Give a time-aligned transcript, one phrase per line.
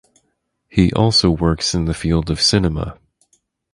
[0.67, 2.97] He also works in the field of cinema.